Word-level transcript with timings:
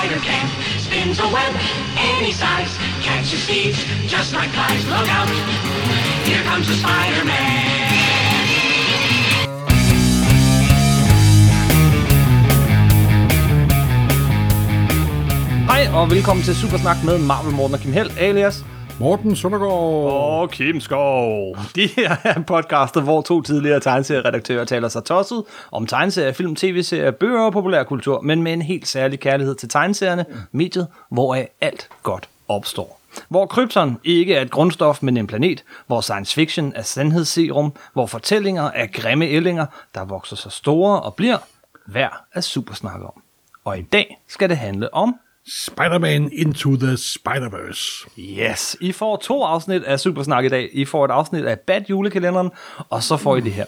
spider 0.00 0.20
can. 0.28 0.46
Spins 0.78 1.18
a 1.20 1.28
web 1.36 1.52
any 2.12 2.32
size. 2.32 2.72
Catches 3.02 3.42
thieves 3.48 3.80
just 4.14 4.32
like 4.32 4.50
flies. 4.56 4.82
Look 4.94 5.08
out, 5.18 5.28
here 6.28 6.42
comes 6.50 6.66
the 6.70 6.76
Spider-Man. 6.82 7.66
Hej 15.70 15.88
og 15.94 16.10
velkommen 16.10 16.44
til 16.44 16.56
Supersnak 16.56 16.96
med 17.04 17.18
Marvel 17.18 17.54
Morten 17.54 17.74
og 17.74 17.80
Kim 17.80 17.92
Held, 17.92 18.10
alias 18.18 18.64
Morten 19.00 19.36
Søndergaard. 19.36 19.72
og 19.72 20.50
Kim 20.50 20.80
Skov. 20.80 21.56
Det 21.74 21.90
her 21.90 22.16
er 22.24 22.42
podcastet, 22.42 23.02
hvor 23.02 23.22
to 23.22 23.42
tidligere 23.42 23.80
tegneserieredaktører 23.80 24.64
taler 24.64 24.88
sig 24.88 25.04
tosset 25.04 25.44
om 25.72 25.86
tegneserier, 25.86 26.32
film, 26.32 26.56
tv-serier, 26.56 27.10
bøger 27.10 27.40
og 27.40 27.52
populærkultur, 27.52 28.20
men 28.20 28.42
med 28.42 28.52
en 28.52 28.62
helt 28.62 28.88
særlig 28.88 29.20
kærlighed 29.20 29.54
til 29.54 29.68
tegneserierne, 29.68 30.24
mediet, 30.52 30.86
hvoraf 31.10 31.48
alt 31.60 31.88
godt 32.02 32.28
opstår. 32.48 33.00
Hvor 33.28 33.46
krypton 33.46 33.98
ikke 34.04 34.34
er 34.34 34.42
et 34.42 34.50
grundstof, 34.50 35.02
men 35.02 35.16
en 35.16 35.26
planet, 35.26 35.64
hvor 35.86 36.00
science 36.00 36.34
fiction 36.34 36.72
er 36.76 36.82
sandhedsserum, 36.82 37.72
hvor 37.92 38.06
fortællinger 38.06 38.70
er 38.74 38.86
grimme 38.86 39.26
ællinger, 39.26 39.66
der 39.94 40.04
vokser 40.04 40.36
sig 40.36 40.52
store 40.52 41.00
og 41.00 41.14
bliver 41.14 41.38
værd 41.86 42.24
at 42.32 42.44
supersnakke 42.44 43.06
om. 43.06 43.22
Og 43.64 43.78
i 43.78 43.82
dag 43.82 44.22
skal 44.28 44.48
det 44.48 44.56
handle 44.56 44.94
om 44.94 45.14
Spider-Man 45.48 46.30
Into 46.32 46.76
the 46.76 46.96
Spider-Verse. 46.96 48.08
Yes, 48.18 48.76
I 48.80 48.92
får 48.92 49.16
to 49.16 49.42
afsnit 49.42 49.82
af 49.82 50.00
Supersnak 50.00 50.44
i 50.44 50.48
dag. 50.48 50.68
I 50.72 50.84
får 50.84 51.04
et 51.04 51.10
afsnit 51.10 51.44
af 51.44 51.58
Bad 51.58 51.82
julekalenderen, 51.90 52.50
og 52.88 53.02
så 53.02 53.16
får 53.16 53.36
I 53.36 53.40
det 53.40 53.52
her. 53.52 53.64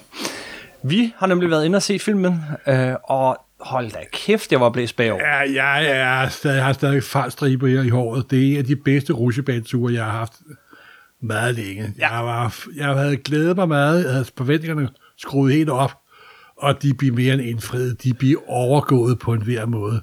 Vi 0.82 1.14
har 1.16 1.26
nemlig 1.26 1.50
været 1.50 1.64
inde 1.64 1.76
og 1.76 1.82
se 1.82 1.98
filmen, 1.98 2.40
øh, 2.66 2.94
og 3.04 3.36
hold 3.60 3.90
da 3.90 3.98
kæft, 4.12 4.52
jeg 4.52 4.60
var 4.60 4.70
blæst 4.70 4.96
bagover. 4.96 5.22
Ja, 5.22 5.64
jeg, 5.64 5.86
er 5.86 6.28
stadig, 6.28 6.56
jeg 6.56 6.64
har 6.64 6.72
stadig 6.72 7.02
fartstriber 7.02 7.68
her 7.68 7.82
i 7.82 7.88
håret. 7.88 8.30
Det 8.30 8.38
er 8.38 8.52
en 8.52 8.56
af 8.56 8.64
de 8.64 8.76
bedste 8.76 9.12
rutsjebaneture, 9.12 9.94
jeg 9.94 10.04
har 10.04 10.12
haft 10.12 10.32
meget 11.22 11.54
længe. 11.54 11.94
Ja. 11.98 12.14
Jeg, 12.16 12.24
var, 12.24 12.56
jeg 12.76 12.86
havde 12.86 13.16
glædet 13.16 13.56
mig 13.56 13.68
meget. 13.68 14.04
Jeg 14.04 14.12
havde 14.12 14.26
forventningerne 14.36 14.88
skruet 15.16 15.54
helt 15.54 15.70
op, 15.70 15.92
og 16.56 16.82
de 16.82 16.94
bliver 16.94 17.14
mere 17.14 17.34
end 17.34 17.42
indfriet. 17.42 18.02
De 18.02 18.14
bliver 18.14 18.40
overgået 18.46 19.18
på 19.18 19.32
en 19.32 19.42
hver 19.42 19.66
måde. 19.66 20.02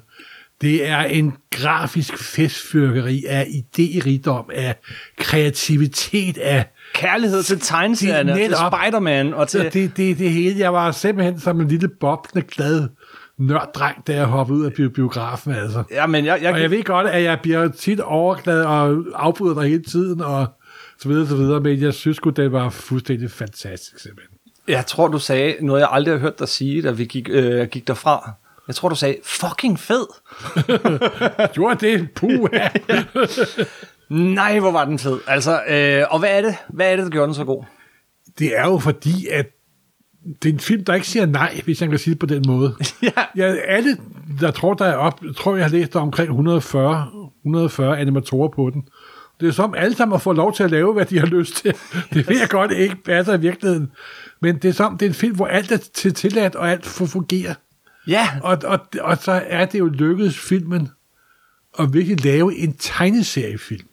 Det 0.60 0.88
er 0.88 0.98
en 1.00 1.36
grafisk 1.50 2.18
festfyrkeri 2.18 3.24
af 3.28 3.46
idérigdom, 3.46 4.50
af 4.54 4.76
kreativitet, 5.18 6.38
af 6.38 6.64
Kærlighed 6.94 7.42
til 7.42 7.60
tegneserierne, 7.60 8.34
til. 8.34 8.54
Spider-Man 8.54 9.34
og 9.34 9.48
til... 9.48 9.60
Det, 9.72 9.96
det, 9.96 10.18
det 10.18 10.30
hele, 10.30 10.58
jeg 10.58 10.72
var 10.72 10.92
simpelthen 10.92 11.40
som 11.40 11.60
en 11.60 11.68
lille 11.68 11.88
boblende 11.88 12.48
glad 12.48 12.88
nørddreng, 13.38 14.06
da 14.06 14.14
jeg 14.14 14.24
hoppede 14.24 14.58
ud 14.58 14.64
af 14.64 14.72
bi- 14.72 14.88
biografen, 14.88 15.52
altså. 15.52 15.82
Ja, 15.90 16.06
men 16.06 16.24
jeg, 16.24 16.38
jeg, 16.42 16.52
Og 16.52 16.60
jeg 16.60 16.70
ved 16.70 16.84
godt, 16.84 17.06
at 17.06 17.22
jeg 17.22 17.38
bliver 17.42 17.68
tit 17.68 18.00
overglad 18.00 18.62
og 18.64 19.04
afbryder 19.14 19.60
dig 19.60 19.70
hele 19.70 19.82
tiden, 19.82 20.20
og 20.20 20.46
så 20.98 21.08
videre, 21.08 21.26
så 21.26 21.36
videre, 21.36 21.60
men 21.60 21.80
jeg 21.80 21.94
synes 21.94 22.16
sgu, 22.16 22.30
det 22.30 22.52
var 22.52 22.68
fuldstændig 22.70 23.30
fantastisk, 23.30 23.98
simpelthen. 23.98 24.36
jeg 24.68 24.86
tror, 24.86 25.08
du 25.08 25.18
sagde 25.18 25.54
noget, 25.60 25.80
jeg 25.80 25.88
aldrig 25.92 26.14
har 26.14 26.18
hørt 26.18 26.38
dig 26.38 26.48
sige, 26.48 26.82
da 26.82 26.90
vi 26.90 27.04
gik, 27.04 27.28
øh, 27.32 27.68
gik 27.68 27.88
derfra. 27.88 28.32
Jeg 28.70 28.74
tror, 28.74 28.88
du 28.88 28.94
sagde, 28.94 29.16
fucking 29.24 29.78
fed. 29.78 30.06
Gjorde 31.54 31.86
det? 31.86 32.08
Puh, 32.14 32.48
ja. 32.52 32.68
Nej, 34.34 34.58
hvor 34.58 34.70
var 34.70 34.84
den 34.84 34.98
fed. 34.98 35.18
Altså, 35.26 35.62
øh, 35.68 36.04
og 36.10 36.18
hvad 36.18 36.38
er 36.38 36.42
det? 36.42 36.56
Hvad 36.68 36.92
er 36.92 36.96
det, 36.96 37.04
der 37.04 37.10
gjorde 37.10 37.26
den 37.26 37.34
så 37.34 37.44
god? 37.44 37.64
Det 38.38 38.58
er 38.58 38.66
jo 38.66 38.78
fordi, 38.78 39.26
at 39.26 39.46
det 40.42 40.48
er 40.48 40.52
en 40.52 40.60
film, 40.60 40.84
der 40.84 40.94
ikke 40.94 41.06
siger 41.06 41.26
nej, 41.26 41.60
hvis 41.64 41.80
jeg 41.80 41.88
kan 41.88 41.98
sige 41.98 42.12
det 42.12 42.18
på 42.20 42.26
den 42.26 42.44
måde. 42.46 42.74
Ja. 43.02 43.10
Ja, 43.36 43.54
alle, 43.66 43.96
der 44.40 44.50
tror, 44.50 44.74
der 44.74 44.84
er 44.84 44.96
op, 44.96 45.20
tror, 45.36 45.56
jeg 45.56 45.64
har 45.64 45.70
læst 45.70 45.92
der 45.92 45.98
er 45.98 46.02
omkring 46.02 46.28
140, 46.28 47.06
140 47.44 47.98
animatorer 47.98 48.48
på 48.48 48.70
den. 48.70 48.88
Det 49.40 49.48
er 49.48 49.52
som 49.52 49.74
alle 49.74 49.96
sammen 49.96 50.20
fået 50.20 50.36
lov 50.36 50.54
til 50.54 50.62
at 50.62 50.70
lave, 50.70 50.92
hvad 50.92 51.04
de 51.06 51.18
har 51.18 51.26
lyst 51.26 51.56
til. 51.56 51.74
Det 52.14 52.28
ved 52.28 52.38
jeg 52.38 52.48
godt 52.48 52.72
ikke 52.72 52.96
passer 53.04 53.34
i 53.34 53.40
virkeligheden. 53.40 53.92
Men 54.40 54.56
det 54.56 54.68
er 54.68 54.72
som, 54.72 54.98
det 54.98 55.06
er 55.06 55.10
en 55.10 55.14
film, 55.14 55.36
hvor 55.36 55.46
alt 55.46 55.72
er 55.72 55.76
til 55.76 56.14
tilladt, 56.14 56.54
og 56.54 56.70
alt 56.70 56.86
får 56.86 57.06
fungere. 57.06 57.54
Ja, 58.06 58.28
Og, 58.42 58.58
og, 58.64 58.80
og 59.00 59.16
så 59.16 59.32
er 59.46 59.64
det 59.64 59.78
jo 59.78 59.86
lykkedes 59.86 60.38
filmen 60.38 60.90
at 61.78 61.92
virkelig 61.92 62.24
lave 62.24 62.56
en 62.56 62.72
tegneseriefilm. 62.76 63.86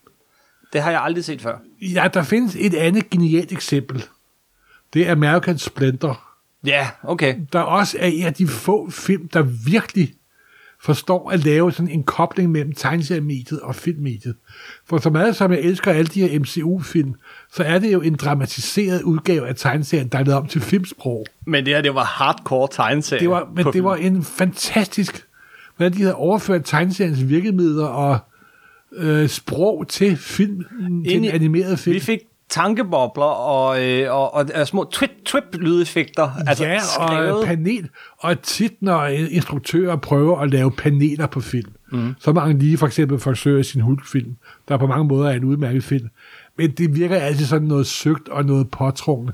det 0.74 0.82
har 0.82 0.92
jeg 0.92 1.02
aldrig 1.02 1.26
set 1.26 1.42
før. 1.42 1.58
Ja, 1.82 2.08
der 2.14 2.24
findes 2.24 2.56
et 2.60 2.74
andet 2.74 3.10
genialt 3.10 3.52
eksempel. 3.52 4.06
Det 4.94 5.08
er 5.08 5.12
American 5.12 5.58
Splendor. 5.58 6.24
Ja, 6.66 6.90
okay. 7.04 7.36
der 7.54 7.60
også 7.60 7.98
er 8.00 8.08
en 8.08 8.26
af 8.26 8.34
de 8.34 8.48
få 8.48 8.90
film, 8.90 9.28
der 9.28 9.42
virkelig 9.66 10.14
forstår 10.82 11.32
at 11.32 11.46
lave 11.46 11.72
sådan 11.72 11.90
en 11.90 12.04
kobling 12.04 12.52
mellem 12.52 12.72
tegneseriemediet 12.72 13.60
og 13.60 13.76
filmmediet. 13.76 14.36
For 14.86 14.98
så 14.98 15.10
meget 15.10 15.36
som 15.36 15.52
jeg 15.52 15.60
elsker 15.60 15.92
alle 15.92 16.08
de 16.08 16.28
her 16.28 16.40
MCU-film, 16.40 17.16
så 17.54 17.64
er 17.64 17.80
det 17.80 17.94
jo 17.94 18.02
en 18.02 18.16
dramatiseret 18.16 19.02
udgave 19.02 19.48
af 19.48 19.56
tegneserien, 19.56 20.08
der 20.08 20.20
er 20.20 20.24
lavet 20.24 20.42
om 20.42 20.48
til 20.48 20.62
filmsprog. 20.62 21.26
Men 21.46 21.66
det 21.66 21.74
her, 21.74 21.82
det 21.82 21.96
var 21.96 22.04
hardcore 22.04 22.68
tegneserie. 22.72 23.20
Det 23.20 23.30
var, 23.30 23.50
men 23.56 23.66
det 23.74 23.84
var 23.84 23.96
en 23.96 24.24
fantastisk, 24.24 25.26
hvordan 25.78 25.94
de 25.94 26.02
havde 26.02 26.16
overført 26.16 26.62
tegneseriens 26.66 27.30
virkemidler 27.30 27.86
og 27.86 28.20
øh, 28.94 29.28
sprog 29.30 29.88
til 29.88 30.18
film, 30.18 30.64
til 31.06 31.14
Ind 31.14 31.26
en 31.26 31.32
animeret 31.32 31.80
film. 31.80 31.94
Vi 31.94 32.00
fik 32.00 32.20
tankebobler 32.50 33.24
og, 33.24 33.86
øh, 33.86 34.14
og, 34.14 34.34
og, 34.34 34.46
og 34.56 34.68
små 34.68 34.90
twip-twip-lydeffekter. 34.94 36.30
Altså 36.48 36.66
ja, 36.66 36.80
skrevet. 36.80 37.32
og 37.32 37.46
panel. 37.46 37.90
Og 38.18 38.42
tit, 38.42 38.74
når 38.82 39.06
instruktører 39.06 39.96
prøver 39.96 40.40
at 40.40 40.52
lave 40.52 40.72
paneler 40.72 41.28
på 41.28 41.42
film, 41.42 41.72
mm. 41.92 42.16
så 42.20 42.34
mange 42.34 42.60
lige 42.60 42.78
for 42.78 42.88
eksempel 42.88 43.20
forsøger 43.20 43.64
sin 43.64 43.82
Hulk-film, 43.82 44.36
der 44.68 44.78
på 44.78 44.88
mange 44.88 45.06
måder 45.06 45.30
er 45.30 45.34
en 45.34 45.44
udmærket 45.44 45.84
film. 45.84 46.10
Men 46.58 46.72
det 46.72 46.96
virker 46.96 47.16
altid 47.16 47.46
sådan 47.46 47.68
noget 47.68 47.88
søgt 47.88 48.30
og 48.30 48.46
noget 48.46 48.72
påtrunget. 48.72 49.34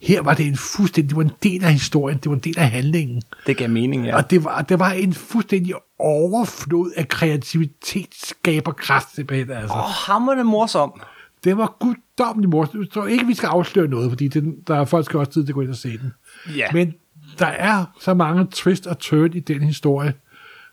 Her 0.00 0.22
var 0.22 0.34
det 0.34 0.46
en 0.46 0.56
fuldstændig, 0.56 1.10
det 1.10 1.16
var 1.16 1.22
en 1.22 1.32
del 1.42 1.64
af 1.64 1.72
historien, 1.72 2.18
det 2.18 2.26
var 2.26 2.34
en 2.34 2.40
del 2.40 2.58
af 2.58 2.70
handlingen. 2.70 3.22
Det 3.46 3.56
gav 3.56 3.70
mening, 3.70 4.04
ja. 4.04 4.16
Og 4.16 4.30
det 4.30 4.44
var, 4.44 4.62
det 4.62 4.78
var 4.78 4.90
en 4.90 5.12
fuldstændig 5.12 5.74
overflod 5.98 6.92
af 6.96 7.08
kreativitet, 7.08 8.08
skaberkraft 8.12 9.14
simpelthen. 9.14 9.50
Altså. 9.50 9.74
Og 9.74 9.82
hammerne 9.82 10.44
morsom. 10.44 11.00
Det 11.46 11.56
var 11.56 11.76
guddommelig 11.80 12.50
morsomt. 12.50 12.84
Jeg 12.84 12.90
tror 12.90 13.06
ikke, 13.06 13.26
vi 13.26 13.34
skal 13.34 13.46
afsløre 13.46 13.88
noget, 13.88 14.10
fordi 14.10 14.28
det, 14.28 14.54
der 14.66 14.80
er 14.80 14.84
folk 14.84 15.04
skal 15.04 15.18
også 15.18 15.32
tid 15.32 15.44
til 15.44 15.50
at 15.50 15.54
gå 15.54 15.60
ind 15.60 15.70
og 15.70 15.76
se 15.76 15.98
den. 15.98 16.12
Ja. 16.56 16.66
Men 16.72 16.94
der 17.38 17.46
er 17.46 17.84
så 18.00 18.14
mange 18.14 18.46
twist 18.52 18.86
og 18.86 18.98
turn 18.98 19.32
i 19.32 19.40
den 19.40 19.62
historie, 19.62 20.14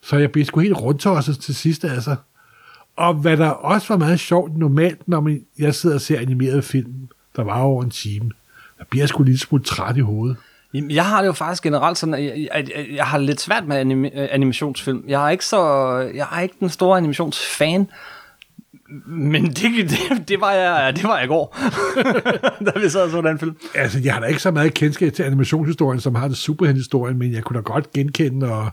så 0.01 0.17
jeg 0.17 0.31
blev 0.31 0.45
sgu 0.45 0.59
helt 0.59 0.77
rundt 0.77 1.41
til 1.41 1.55
sidst, 1.55 1.83
altså. 1.83 2.15
Og 2.95 3.13
hvad 3.13 3.37
der 3.37 3.49
også 3.49 3.87
var 3.93 3.97
meget 3.97 4.19
sjovt 4.19 4.57
normalt, 4.57 5.07
når 5.07 5.21
man, 5.21 5.41
jeg 5.59 5.75
sidder 5.75 5.95
og 5.95 6.01
ser 6.01 6.19
animerede 6.19 6.61
film, 6.61 6.93
der 7.35 7.43
var 7.43 7.61
over 7.61 7.83
en 7.83 7.89
time, 7.89 8.31
der 8.79 8.85
bliver 8.89 9.01
jeg 9.01 9.09
sgu 9.09 9.23
lige 9.23 9.37
smule 9.37 9.63
træt 9.63 9.97
i 9.97 9.99
hovedet. 9.99 10.37
Jamen, 10.73 10.91
Jeg 10.91 11.05
har 11.05 11.21
det 11.21 11.27
jo 11.27 11.33
faktisk 11.33 11.63
generelt 11.63 11.97
sådan, 11.97 12.13
at 12.13 12.23
jeg, 12.23 12.47
at 12.51 12.69
jeg, 12.69 12.87
jeg 12.91 13.05
har 13.05 13.17
lidt 13.17 13.41
svært 13.41 13.67
med 13.67 13.77
anime, 13.77 14.19
øh, 14.21 14.27
animationsfilm. 14.31 15.03
Jeg 15.07 15.25
er 15.25 15.29
ikke 15.29 15.45
så, 15.45 15.61
jeg 16.15 16.27
er 16.31 16.39
ikke 16.39 16.55
den 16.59 16.69
store 16.69 16.97
animationsfan. 16.97 17.87
Men 19.07 19.45
det, 19.45 19.89
det, 19.89 20.27
det, 20.27 20.41
var 20.41 20.51
jeg, 20.51 20.93
det 20.95 21.03
var 21.03 21.15
jeg 21.15 21.25
i 21.25 21.27
går, 21.27 21.57
da 22.65 22.79
vi 22.79 22.89
sad 22.89 23.01
og 23.01 23.11
så 23.11 23.21
den 23.21 23.39
film. 23.39 23.55
Altså, 23.75 23.99
jeg 24.03 24.13
har 24.13 24.21
da 24.21 24.27
ikke 24.27 24.41
så 24.41 24.51
meget 24.51 24.73
kendskab 24.73 25.13
til 25.13 25.23
animationshistorien, 25.23 25.99
som 25.99 26.15
har 26.15 26.27
det 26.27 26.37
superhelthistorien, 26.37 27.19
men 27.19 27.33
jeg 27.33 27.43
kunne 27.43 27.57
da 27.57 27.61
godt 27.61 27.91
genkende 27.93 28.51
og 28.51 28.69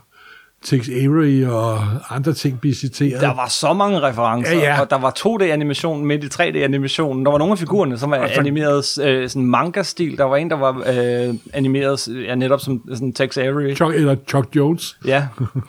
Tex 0.65 0.89
Avery 0.89 1.43
og 1.45 1.79
andre 2.09 2.33
ting 2.33 2.59
blive 2.59 2.73
citeret. 2.75 3.21
Der 3.21 3.33
var 3.35 3.47
så 3.47 3.73
mange 3.73 3.99
referencer, 4.01 4.53
Ja, 4.55 4.59
ja. 4.73 4.81
og 4.81 4.89
der 4.89 4.97
var 4.97 5.11
2D-animation 5.19 6.05
midt 6.05 6.23
i 6.23 6.27
3D-animation. 6.27 7.25
Der 7.25 7.31
var 7.31 7.37
nogle 7.37 7.51
af 7.51 7.57
figurerne, 7.59 7.97
som 7.97 8.11
var 8.11 8.27
så- 8.27 8.39
animeret 8.39 8.97
øh, 9.03 9.29
sådan 9.29 9.45
manga-stil. 9.45 10.17
Der 10.17 10.23
var 10.23 10.35
en, 10.35 10.49
der 10.49 10.55
var 10.57 10.83
øh, 10.87 11.33
animeret 11.53 12.07
ja, 12.27 12.35
netop 12.35 12.59
som 12.61 12.81
sådan 12.93 13.13
Tex 13.13 13.37
Avery. 13.37 13.75
Chuck, 13.75 13.95
eller 13.95 14.15
Chuck 14.29 14.55
Jones. 14.55 14.97
Ja. 15.05 15.27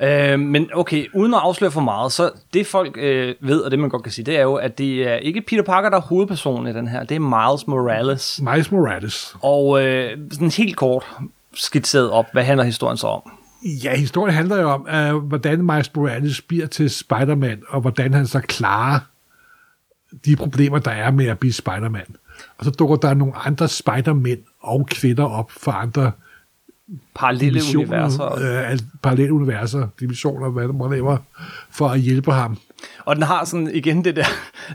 øh, 0.00 0.40
men 0.40 0.70
okay, 0.74 1.06
uden 1.14 1.34
at 1.34 1.40
afsløre 1.42 1.70
for 1.70 1.80
meget, 1.80 2.12
så 2.12 2.30
det 2.54 2.66
folk 2.66 2.96
øh, 2.98 3.34
ved, 3.40 3.60
og 3.60 3.70
det 3.70 3.78
man 3.78 3.90
godt 3.90 4.02
kan 4.02 4.12
sige, 4.12 4.24
det 4.24 4.36
er 4.36 4.42
jo, 4.42 4.54
at 4.54 4.78
det 4.78 5.08
er 5.08 5.16
ikke 5.16 5.40
Peter 5.40 5.62
Parker, 5.62 5.90
der 5.90 5.96
er 5.96 6.00
hovedpersonen 6.00 6.66
i 6.66 6.78
den 6.78 6.88
her. 6.88 7.04
Det 7.04 7.14
er 7.14 7.50
Miles 7.50 7.66
Morales. 7.66 8.40
Miles 8.42 8.72
Morales. 8.72 9.36
Og 9.42 9.84
øh, 9.84 10.18
sådan 10.32 10.50
helt 10.50 10.76
kort 10.76 11.06
skitseret 11.54 12.10
op, 12.10 12.26
hvad 12.32 12.44
handler 12.44 12.64
historien 12.64 12.96
så 12.96 13.06
om? 13.06 13.30
Ja, 13.84 13.96
historien 13.96 14.34
handler 14.34 14.56
jo 14.56 14.70
om, 14.70 14.86
uh, 15.14 15.22
hvordan 15.22 15.64
Miles 15.64 15.94
Morales 15.94 16.40
bliver 16.40 16.66
til 16.66 16.90
Spider-Man, 16.90 17.62
og 17.68 17.80
hvordan 17.80 18.14
han 18.14 18.26
så 18.26 18.40
klarer 18.40 19.00
de 20.24 20.36
problemer, 20.36 20.78
der 20.78 20.90
er 20.90 21.10
med 21.10 21.26
at 21.26 21.38
blive 21.38 21.52
Spider-Man. 21.52 22.16
Og 22.58 22.64
så 22.64 22.70
dukker 22.70 22.96
der 22.96 23.14
nogle 23.14 23.36
andre 23.36 23.68
Spider-Mænd 23.68 24.38
og 24.60 24.86
kvinder 24.90 25.24
op 25.24 25.50
fra 25.50 25.82
andre 25.82 26.12
parallelle 27.14 27.60
universer. 27.78 28.24
øh, 28.38 28.70
al- 28.70 28.82
parallelle 29.02 29.32
universer, 29.32 29.88
dimensioner, 30.00 30.48
hvad 30.50 31.02
være, 31.02 31.18
for 31.70 31.88
at 31.88 32.00
hjælpe 32.00 32.32
ham. 32.32 32.58
Og 33.04 33.16
den 33.16 33.22
har 33.22 33.44
sådan 33.44 33.70
igen 33.74 34.04
det 34.04 34.16
der, 34.16 34.24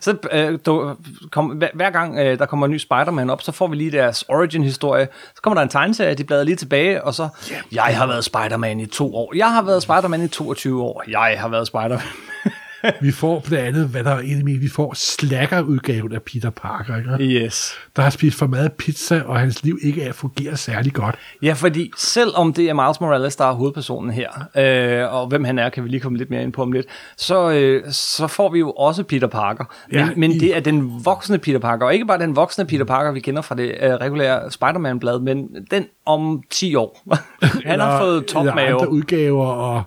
så 0.01 0.17
øh, 0.31 0.59
du, 0.65 0.95
kom, 1.31 1.45
hver, 1.45 1.67
hver 1.73 1.89
gang 1.89 2.19
øh, 2.19 2.39
der 2.39 2.45
kommer 2.45 2.65
en 2.65 2.71
ny 2.71 2.77
Spider-Man 2.77 3.29
op, 3.29 3.41
så 3.41 3.51
får 3.51 3.67
vi 3.67 3.75
lige 3.75 3.91
deres 3.91 4.23
origin-historie. 4.27 5.07
Så 5.35 5.41
kommer 5.41 5.55
der 5.55 5.61
en 5.63 5.69
tegneserie, 5.69 6.15
de 6.15 6.23
bladrer 6.23 6.43
lige 6.43 6.55
tilbage, 6.55 7.03
og 7.03 7.13
så, 7.13 7.27
jeg 7.71 7.83
har 7.83 8.07
været 8.07 8.23
Spider-Man 8.23 8.79
i 8.79 8.85
to 8.85 9.15
år. 9.15 9.33
Jeg 9.35 9.53
har 9.53 9.61
været 9.61 9.81
Spider-Man 9.83 10.21
i 10.23 10.27
22 10.27 10.83
år. 10.83 11.03
Jeg 11.07 11.35
har 11.39 11.47
været 11.47 11.67
Spider-Man. 11.67 11.99
Vi 13.01 13.11
får 13.11 13.39
blandt 13.47 13.67
andet, 13.67 13.87
hvad 13.87 14.03
der 14.03 14.11
er 14.11 14.19
inde 14.19 14.51
i, 14.51 14.57
vi 14.57 14.69
får 14.69 14.93
slacker-udgaven 14.95 16.13
af 16.13 16.21
Peter 16.21 16.49
Parker, 16.49 16.97
ikke? 16.97 17.23
Yes. 17.45 17.73
der 17.95 18.01
har 18.01 18.09
spist 18.09 18.37
for 18.37 18.47
meget 18.47 18.73
pizza, 18.73 19.21
og 19.25 19.39
hans 19.39 19.63
liv 19.63 19.79
ikke 19.81 20.03
er 20.03 20.13
fungerer 20.13 20.55
særlig 20.55 20.93
godt. 20.93 21.15
Ja, 21.41 21.53
fordi 21.53 21.91
selvom 21.97 22.53
det 22.53 22.69
er 22.69 22.73
Miles 22.73 23.01
Morales, 23.01 23.35
der 23.35 23.45
er 23.45 23.51
hovedpersonen 23.53 24.11
her, 24.11 24.29
øh, 24.57 25.13
og 25.13 25.27
hvem 25.27 25.43
han 25.43 25.59
er, 25.59 25.69
kan 25.69 25.83
vi 25.83 25.89
lige 25.89 25.99
komme 25.99 26.17
lidt 26.17 26.29
mere 26.29 26.43
ind 26.43 26.53
på 26.53 26.61
om 26.61 26.71
lidt, 26.71 26.85
så, 27.17 27.51
øh, 27.51 27.83
så 27.91 28.27
får 28.27 28.51
vi 28.51 28.59
jo 28.59 28.71
også 28.71 29.03
Peter 29.03 29.27
Parker. 29.27 29.65
Men, 29.91 29.99
Ja, 29.99 30.09
men 30.15 30.31
i- 30.31 30.37
det 30.39 30.55
er 30.55 30.59
den 30.59 31.05
voksne 31.05 31.37
Peter 31.37 31.59
Parker, 31.59 31.85
og 31.85 31.93
ikke 31.93 32.05
bare 32.05 32.19
den 32.19 32.35
voksne 32.35 32.65
Peter 32.65 32.85
Parker, 32.85 33.11
vi 33.11 33.19
kender 33.19 33.41
fra 33.41 33.55
det 33.55 33.75
øh, 33.81 33.89
regulære 33.93 34.51
Spider-Man-blad, 34.51 35.19
men 35.19 35.47
den 35.71 35.85
om 36.05 36.43
10 36.49 36.75
år. 36.75 37.01
han 37.41 37.49
har 37.65 37.73
Eller- 37.73 37.99
fået 37.99 38.15
eller 38.15 38.27
topmave. 38.27 38.73
andre 38.73 38.89
udgaver, 38.91 39.45
og 39.45 39.83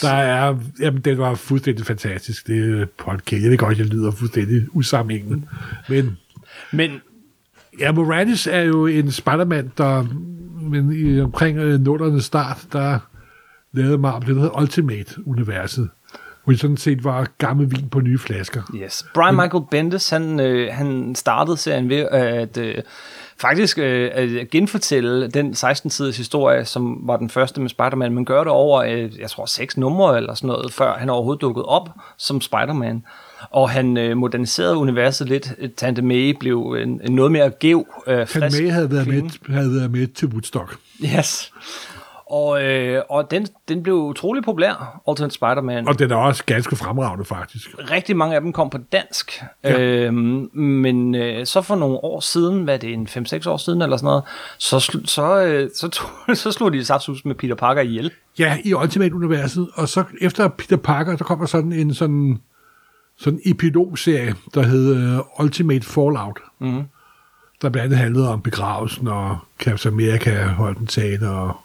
der 0.00 0.08
er, 0.08 0.56
jamen, 0.80 1.00
den 1.00 1.18
var 1.18 1.34
fuldstændig 1.34 1.86
fantastisk, 1.86 2.46
det 2.46 2.80
er 2.80 2.86
podcast. 2.98 3.42
Jeg 3.42 3.50
ved 3.50 3.58
godt, 3.58 3.78
jeg 3.78 3.86
lyder 3.86 4.10
fuldstændig 4.10 4.76
usammenhængende. 4.76 5.46
Men 5.88 6.18
Men 6.72 7.00
ja, 7.80 7.92
Morales 7.92 8.46
er 8.46 8.60
jo 8.60 8.86
en 8.86 9.10
Spider-Man, 9.10 9.72
der 9.78 10.04
men 10.70 10.92
i 10.92 11.20
omkring 11.20 11.58
øh, 11.58 11.80
nullernes 11.80 12.24
start, 12.24 12.66
der 12.72 12.98
lavede 13.72 13.98
Marvel 13.98 14.28
det, 14.28 14.36
der 14.36 14.42
hedder 14.42 14.60
Ultimate-universet, 14.60 15.88
hvor 16.46 16.52
det 16.52 16.60
sådan 16.60 16.76
set 16.76 17.04
var 17.04 17.28
gammel 17.38 17.70
vin 17.70 17.88
på 17.88 18.00
nye 18.00 18.18
flasker. 18.18 18.62
Yes. 18.74 19.06
Brian 19.14 19.34
Michael 19.34 19.64
Bendis, 19.70 20.10
han, 20.10 20.40
øh, 20.40 20.72
han 20.72 21.14
startede 21.14 21.56
serien 21.56 21.88
ved 21.88 21.96
at 22.10 22.56
øh, 22.56 22.74
faktisk 23.40 23.78
øh, 23.78 24.10
at 24.12 24.50
genfortælle 24.50 25.28
den 25.28 25.52
16-siders 25.52 26.16
historie, 26.16 26.64
som 26.64 26.98
var 27.02 27.16
den 27.16 27.30
første 27.30 27.60
med 27.60 27.68
Spider-Man, 27.68 28.14
men 28.14 28.24
gør 28.24 28.38
det 28.38 28.48
over, 28.52 28.82
øh, 28.82 29.18
jeg 29.18 29.30
tror, 29.30 29.46
seks 29.46 29.76
numre 29.76 30.16
eller 30.16 30.34
sådan 30.34 30.48
noget, 30.48 30.72
før 30.72 30.98
han 30.98 31.10
overhovedet 31.10 31.40
dukkede 31.40 31.64
op 31.66 31.88
som 32.18 32.40
Spider-Man. 32.40 33.04
Og 33.50 33.70
han 33.70 33.96
øh, 33.96 34.16
moderniserede 34.16 34.76
universet 34.76 35.28
lidt. 35.28 35.52
Tante 35.76 36.02
May 36.02 36.36
blev 36.40 36.76
en, 36.82 37.00
en 37.04 37.12
noget 37.12 37.32
mere 37.32 37.50
gev, 37.60 37.86
øh, 38.06 38.28
frisk 38.28 38.60
May 38.60 38.70
havde 38.70 38.90
været, 38.90 39.06
med, 39.06 39.54
havde 39.54 39.74
været 39.74 39.90
med 39.90 40.06
til 40.06 40.28
Woodstock. 40.28 40.76
Yes. 41.04 41.52
Og, 42.30 42.62
øh, 42.64 43.02
og 43.10 43.30
den, 43.30 43.46
den 43.68 43.82
blev 43.82 43.94
utrolig 43.94 44.44
populær, 44.44 45.00
Ultimate 45.06 45.34
Spider-Man. 45.34 45.88
Og 45.88 45.98
den 45.98 46.10
er 46.10 46.16
også 46.16 46.44
ganske 46.44 46.76
fremragende, 46.76 47.24
faktisk. 47.24 47.70
Rigtig 47.90 48.16
mange 48.16 48.34
af 48.34 48.40
dem 48.40 48.52
kom 48.52 48.70
på 48.70 48.78
dansk, 48.92 49.42
Ja. 49.64 49.80
øhm, 49.80 50.50
men 50.54 51.14
øh, 51.14 51.46
så 51.46 51.62
for 51.62 51.76
nogle 51.76 52.04
år 52.04 52.20
siden, 52.20 52.64
hvad 52.64 52.74
er 52.74 52.78
det, 52.78 52.92
en 52.92 53.08
5-6 53.10 53.48
år 53.50 53.56
siden 53.56 53.82
eller 53.82 53.96
sådan 53.96 54.06
noget, 54.06 54.22
så, 54.58 54.76
sl- 54.76 55.06
så, 55.06 55.44
øh, 55.44 55.70
så, 55.74 55.88
tog, 55.88 56.08
så 56.36 56.52
slog 56.52 56.72
de 56.72 56.84
saftsus 56.84 57.24
med 57.24 57.34
Peter 57.34 57.54
Parker 57.54 57.82
ihjel. 57.82 58.10
Ja, 58.38 58.58
i 58.64 58.74
Ultimate-universet. 58.74 59.68
Og 59.74 59.88
så 59.88 60.04
efter 60.20 60.48
Peter 60.48 60.76
Parker, 60.76 61.16
der 61.16 61.24
kommer 61.24 61.46
sådan 61.46 61.72
en 61.72 61.94
sådan, 61.94 62.38
sådan 63.18 63.40
epilog-serie, 63.44 64.34
der 64.54 64.62
hed 64.62 65.16
uh, 65.18 65.40
Ultimate 65.44 65.86
Fallout. 65.86 66.38
Mm. 66.58 66.82
Der 67.62 67.68
blandt 67.68 67.78
andet 67.78 67.98
handlede 67.98 68.32
om 68.32 68.40
begravelsen, 68.42 69.08
og 69.08 69.38
Captain 69.58 69.94
America 69.94 70.46
holdt 70.46 70.78
en 70.78 70.86
tale, 70.86 71.30
og 71.30 71.56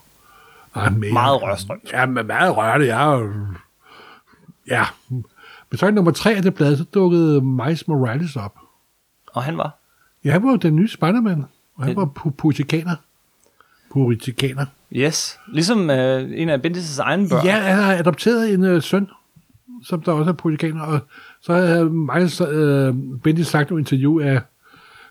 Man. 0.76 1.14
Meget 1.14 1.42
rørstrømt. 1.42 1.92
Ja, 1.94 2.06
men 2.06 2.28
meget 2.28 2.58
rørte. 2.58 2.86
Jeg 2.86 3.14
er 3.14 3.30
Ja. 4.68 4.84
Men 5.70 5.78
så 5.78 5.88
i 5.88 5.92
nummer 5.92 6.12
tre 6.12 6.34
af 6.34 6.42
det 6.42 6.54
blad, 6.54 6.78
så 6.78 6.84
dukkede 6.84 7.42
Miles 7.42 7.88
Morales 7.88 8.36
op. 8.36 8.56
Og 9.34 9.44
han 9.44 9.58
var. 9.58 9.76
Ja, 10.24 10.32
han 10.32 10.44
var 10.44 10.50
jo 10.52 10.56
den 10.56 10.76
nye 10.76 10.88
Spider-Man, 10.90 11.46
og 11.76 11.84
han 11.84 11.90
Den- 11.90 11.98
var 11.98 12.10
pu- 12.20 12.30
puritaner. 12.38 12.96
Puritaner. 13.92 14.66
Yes. 14.94 15.40
Ligesom 15.48 15.90
øh, 15.90 16.30
en 16.34 16.50
af 16.50 16.58
Bendis' 16.58 17.02
egne 17.02 17.30
børn. 17.30 17.46
Ja, 17.46 17.60
han 17.60 17.84
har 17.84 17.94
adopteret 17.94 18.54
en 18.54 18.64
øh, 18.64 18.82
søn, 18.82 19.08
som 19.84 20.02
der 20.02 20.12
også 20.12 20.30
er 20.32 20.36
politikaner, 20.36 20.82
og 20.84 21.00
så 21.42 21.54
havde 21.54 21.86
Miles 21.90 22.42
øh, 22.42 22.94
Bendis 23.24 23.48
sagt 23.48 23.72
i 23.72 23.74
interview, 23.74 24.20
at 24.20 24.42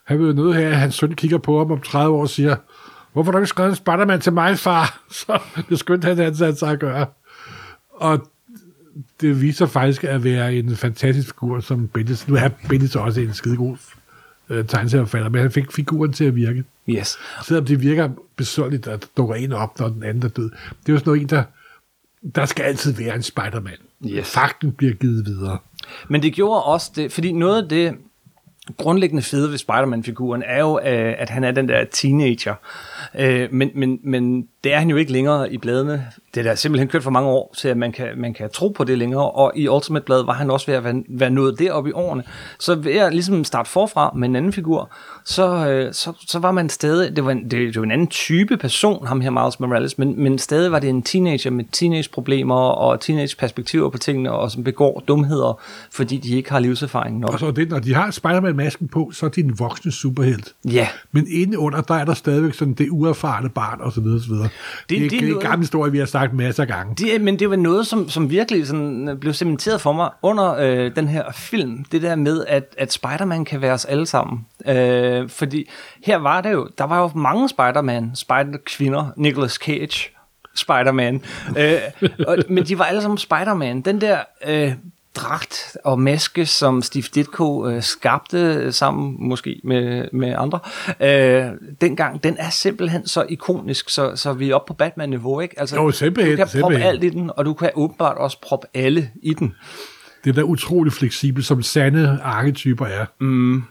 han 0.05 0.19
vil 0.19 0.27
jo 0.27 0.33
nødt 0.33 0.55
have, 0.55 0.67
at 0.67 0.77
hans 0.77 0.95
søn 0.95 1.15
kigger 1.15 1.39
på 1.39 1.59
ham 1.59 1.71
om 1.73 1.81
30 1.81 2.17
år 2.17 2.21
og 2.21 2.29
siger, 2.29 2.57
hvorfor 3.13 3.33
har 3.33 3.39
du 3.39 3.43
ikke 3.43 3.49
skrevet 3.49 3.71
en 3.71 3.77
Spider-Man 3.77 4.21
til 4.21 4.33
mig, 4.33 4.59
far? 4.59 5.01
Så 5.11 5.39
det 5.69 5.79
skyndte 5.79 6.09
han 6.09 6.19
ansat 6.19 6.59
sig 6.59 6.71
at 6.71 6.79
gøre. 6.79 7.07
Og 7.91 8.31
det 9.21 9.43
viser 9.43 9.67
faktisk 9.67 10.05
at 10.05 10.25
være 10.25 10.55
en 10.55 10.77
fantastisk 10.77 11.27
figur, 11.27 11.61
som 11.61 11.89
Bendis, 11.89 12.29
nu 12.29 12.35
er 12.35 12.49
Bendis 12.69 12.97
også 12.97 13.21
en 13.21 13.35
skidegod 13.35 13.77
øh, 14.51 14.67
tegneserieforfatter, 14.67 15.29
men 15.29 15.41
han 15.41 15.51
fik 15.51 15.73
figuren 15.73 16.13
til 16.13 16.25
at 16.25 16.37
virke. 16.37 16.65
Yes. 16.89 17.19
Selvom 17.45 17.65
det 17.65 17.83
virker 17.83 18.09
besønderligt, 18.37 18.87
at 18.87 19.07
dukker 19.17 19.35
en 19.35 19.53
op, 19.53 19.79
når 19.79 19.89
den 19.89 20.03
anden 20.03 20.23
er 20.23 20.29
død. 20.29 20.51
Det 20.51 20.89
er 20.89 20.93
jo 20.93 20.99
sådan 20.99 21.11
noget 21.11 21.23
en, 21.23 21.29
der... 21.29 21.43
Der 22.35 22.45
skal 22.45 22.63
altid 22.63 22.93
være 22.93 23.15
en 23.15 23.23
Spider-Man. 23.23 23.77
Yes. 24.07 24.31
Fakten 24.31 24.73
bliver 24.73 24.95
givet 24.95 25.27
videre. 25.27 25.59
Men 26.09 26.23
det 26.23 26.33
gjorde 26.33 26.63
også 26.63 26.93
det, 26.97 27.13
fordi 27.13 27.33
noget 27.33 27.63
af 27.63 27.69
det 27.69 27.95
grundlæggende 28.77 29.23
fede 29.23 29.51
ved 29.51 29.59
Spider-Man-figuren 29.59 30.43
er 30.47 30.61
jo, 30.61 30.79
øh, 30.79 31.15
at 31.19 31.31
han 31.31 31.45
er 31.45 31.51
den 31.51 31.69
der 31.69 31.85
teenager. 31.85 32.55
Øh, 33.19 33.49
Men, 33.53 33.71
men, 33.75 33.99
men 34.05 34.47
det 34.65 34.75
er 34.75 34.79
han 34.79 34.91
jo 34.91 34.97
ikke 34.97 35.13
længere 35.13 35.53
i 35.53 35.59
bladene. 35.59 36.07
Det 36.35 36.41
er 36.41 36.45
der 36.45 36.55
simpelthen 36.55 36.89
kørt 36.89 37.03
for 37.03 37.11
mange 37.11 37.29
år 37.29 37.55
til, 37.59 37.69
at 37.69 37.77
man 37.77 37.93
kan, 37.93 38.07
man 38.17 38.35
kan 38.35 38.51
tro 38.51 38.69
på 38.69 38.85
det 38.85 38.99
længere. 38.99 39.31
Og 39.31 39.53
i 39.57 39.69
Ultimate-bladet 39.69 40.27
var 40.27 40.33
han 40.33 40.51
også 40.51 40.67
ved 40.67 40.75
at 40.75 40.85
være, 40.85 41.03
være 41.09 41.31
nået 41.31 41.59
deroppe 41.59 41.91
i 41.91 41.93
årene. 41.93 42.23
Så 42.59 42.75
ved 42.75 42.93
at 42.93 43.13
ligesom 43.13 43.45
starte 43.45 43.71
forfra 43.71 44.13
med 44.17 44.29
en 44.29 44.37
anden 44.37 44.53
figur, 44.53 44.91
så, 45.25 45.69
øh, 45.69 45.95
så, 45.95 46.13
så 46.27 46.39
var 46.39 46.53
man 46.53 46.69
stadig, 46.69 47.17
det 47.17 47.25
var, 47.25 47.31
en, 47.31 47.43
det, 47.43 47.51
det 47.51 47.77
var 47.77 47.83
en 47.83 47.91
anden 47.91 48.07
type 48.07 48.57
person, 48.57 49.07
ham 49.07 49.21
her 49.21 49.31
Miles 49.31 49.61
Morales, 49.61 49.99
men, 49.99 50.23
men 50.23 50.39
stadig 50.39 50.73
var 50.73 50.79
det 50.79 50.91
en 50.91 51.03
teenager 51.03 51.51
med 51.51 51.65
teenage-problemer 51.73 52.55
og 52.55 53.01
teenage-perspektiver 53.01 53.89
på 53.91 53.99
tingene, 53.99 54.33
og 54.33 54.51
som 54.51 54.65
begår 54.65 55.05
dumheder, 55.09 55.61
fordi 55.93 56.17
de 56.17 56.37
ikke 56.37 56.51
har 56.51 56.59
livserfaring 56.59 57.19
nok. 57.19 57.33
Og 57.33 57.39
så 57.39 57.51
det, 57.51 57.69
når 57.71 57.79
de 57.79 57.95
har 57.95 58.11
Spider-Man-masken 58.11 58.89
på, 58.89 59.11
så 59.15 59.27
er 59.27 59.31
de 59.31 59.41
en 59.41 59.59
voksne 59.59 59.93
superhelt. 59.93 60.55
Ja, 60.65 60.89
Men 61.13 61.27
inde 61.31 61.59
under, 61.59 61.81
der 61.81 61.95
er 61.95 62.05
der 62.05 62.15
stadigvæk 62.15 62.55
sådan 62.55 62.75
det 62.75 62.89
uerfarne 63.01 63.49
barn, 63.49 63.81
og 63.81 63.93
så 63.93 64.01
videre, 64.01 64.17
og 64.17 64.23
så 64.23 64.29
videre. 64.29 64.45
Det, 64.45 64.51
det, 64.89 65.01
det 65.01 65.11
det 65.11 65.29
er 65.29 65.33
er 65.33 65.35
en 65.35 65.41
gammel 65.41 65.61
historie, 65.61 65.93
vi 65.93 65.99
har 65.99 66.07
sagt 66.07 66.33
masser 66.33 66.63
af 66.63 66.69
gange. 66.69 66.95
det, 66.95 67.21
men 67.21 67.39
det 67.39 67.51
var 67.51 67.57
noget, 67.57 67.87
som, 67.87 68.09
som 68.09 68.31
virkelig 68.31 68.67
sådan, 68.67 69.09
øh, 69.09 69.17
blev 69.17 69.33
cementeret 69.33 69.81
for 69.81 69.93
mig 69.93 70.11
under 70.23 70.55
øh, 70.55 70.97
den 70.97 71.09
her 71.09 71.25
film. 71.33 71.85
Det 71.93 72.03
der 72.03 72.17
med, 72.17 72.45
at, 72.49 72.75
at 72.79 72.93
Spider-Man 72.93 73.45
kan 73.45 73.61
være 73.63 73.73
os 73.73 73.85
alle 73.85 74.07
sammen. 74.07 74.47
Øh, 74.67 75.29
fordi 75.29 75.71
her 76.05 76.17
var 76.17 76.41
det 76.41 76.53
jo, 76.53 76.69
der 76.79 76.85
var 76.85 77.01
jo 77.01 77.11
mange 77.15 77.49
Spider-Man, 77.49 78.11
Spider-kvinder, 78.15 79.07
Nicolas 79.17 79.53
Cage, 79.53 80.11
Spider-Man. 80.55 81.23
øh, 81.59 81.79
og, 82.27 82.39
men 82.49 82.65
de 82.65 82.79
var 82.79 82.85
alle 82.85 83.03
sammen 83.03 83.19
Spider-Man. 83.19 83.81
Den 83.81 84.01
der 84.01 84.19
øh, 84.47 84.73
dragt 85.17 85.77
og 85.85 86.01
maske, 86.01 86.47
som 86.47 86.83
Steve 86.83 87.05
Ditko 87.15 87.69
øh, 87.69 87.83
skabte 87.83 88.73
sammen 88.73 89.17
måske 89.29 89.61
med, 89.65 90.09
med 90.13 90.35
andre, 90.39 90.59
øh, 91.01 91.53
dengang, 91.81 92.25
den 92.25 92.37
er 92.39 92.51
simpelthen 92.51 93.07
så 93.07 93.27
ikonisk, 93.29 93.91
så, 93.91 94.17
så 94.17 94.33
vi 94.33 94.51
er 94.51 94.55
oppe 94.55 94.69
på 94.69 94.75
Batman-niveau, 94.75 95.41
ikke? 95.41 95.61
Altså, 95.61 95.77
Jo, 95.77 95.91
simpelthen, 95.91 96.33
du 96.33 96.37
kan 96.37 96.47
proppe 96.47 96.59
simpelthen. 96.59 96.89
alt 96.89 97.05
i 97.05 97.09
den, 97.09 97.31
og 97.37 97.45
du 97.45 97.55
kan 97.55 97.71
åbenbart 97.75 98.17
også 98.17 98.41
proppe 98.43 98.67
alle 98.75 99.11
i 99.23 99.35
den. 99.35 99.55
Det 100.25 100.31
er 100.31 100.35
da 100.35 100.43
utrolig 100.43 100.93
fleksibel, 100.93 101.45
som 101.45 101.63
sande 101.63 102.19
arketyper 102.23 102.87
er. 102.87 103.07
Mm. 103.21 103.63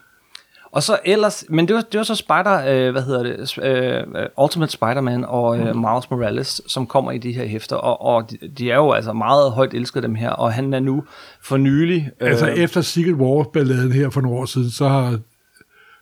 Og 0.72 0.84
så 0.84 1.00
ellers, 1.06 1.46
men 1.50 1.68
det 1.68 1.76
var, 1.76 1.82
det 1.82 1.98
var 1.98 2.04
så 2.04 2.16
Spider, 2.16 2.64
øh, 2.68 2.92
hvad 2.92 3.02
hedder 3.02 3.24
det, 3.24 3.58
øh, 3.64 4.26
Ultimate 4.44 4.72
Spider-Man 4.72 5.26
og 5.26 5.58
øh, 5.60 5.66
Miles 5.76 6.12
Morales, 6.12 6.62
som 6.68 6.88
kommer 6.88 7.12
i 7.12 7.18
de 7.18 7.32
her 7.34 7.46
hæfter, 7.48 7.76
og, 7.76 8.02
og 8.02 8.32
de, 8.32 8.38
de 8.58 8.72
er 8.72 8.76
jo 8.76 8.92
altså 8.92 9.14
meget 9.14 9.52
højt 9.52 9.74
elsket 9.74 10.04
dem 10.04 10.16
her, 10.16 10.30
og 10.30 10.54
han 10.54 10.74
er 10.74 10.80
nu 10.80 11.04
for 11.42 11.58
nylig... 11.58 12.10
Øh, 12.22 12.30
Altså 12.30 12.46
efter 12.48 12.82
Secret 12.82 13.14
War-balladen 13.16 13.92
her 13.94 14.10
for 14.10 14.22
nogle 14.22 14.38
år 14.38 14.46
siden, 14.46 14.70
så 14.72 14.88
har 14.88 15.20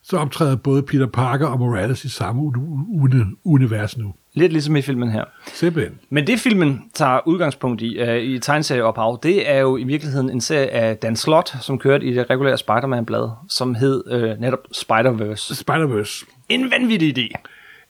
så 0.03 0.17
optræder 0.17 0.55
både 0.55 0.83
Peter 0.83 1.07
Parker 1.07 1.47
og 1.47 1.59
Morales 1.59 2.05
i 2.05 2.09
samme 2.09 2.41
uni- 2.41 3.03
uni- 3.03 3.35
univers 3.45 3.97
nu. 3.97 4.13
Lidt 4.37 4.51
ligesom 4.51 4.75
i 4.75 4.81
filmen 4.81 5.09
her. 5.11 5.23
Simpelthen. 5.53 5.99
Men 6.09 6.27
det 6.27 6.39
filmen 6.39 6.83
tager 6.93 7.27
udgangspunkt 7.27 7.81
i, 7.81 8.01
uh, 8.01 8.15
i 8.17 8.39
tegneserieophav, 8.39 9.19
det 9.23 9.49
er 9.49 9.57
jo 9.57 9.77
i 9.77 9.83
virkeligheden 9.83 10.29
en 10.29 10.41
serie 10.41 10.69
af 10.69 10.97
Dan 10.97 11.15
Slott, 11.15 11.55
som 11.61 11.79
kørte 11.79 12.05
i 12.05 12.13
det 12.13 12.29
regulære 12.29 12.57
Spider-Man-blad, 12.57 13.29
som 13.49 13.75
hed 13.75 14.03
uh, 14.11 14.41
netop 14.41 14.59
Spider-Verse. 14.75 15.63
Spider-Verse. 15.63 16.25
En 16.49 16.71
vanvittig 16.71 17.17
idé. 17.17 17.31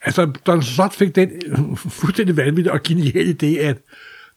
Altså, 0.01 0.25
Don 0.25 0.61
Slott 0.61 0.93
fik 0.93 1.15
den 1.15 1.29
fuldstændig 1.77 2.37
vanvittige 2.37 2.73
og 2.73 2.83
geniale 2.83 3.37
idé, 3.43 3.59
at 3.59 3.77